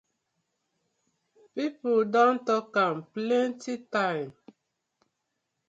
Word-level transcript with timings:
Pipu 1.53 1.91
don 2.13 2.33
tok 2.47 2.67
am 2.85 2.97
plenty 3.13 3.73
time. 3.93 4.31